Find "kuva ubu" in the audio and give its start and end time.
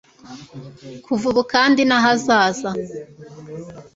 1.05-1.41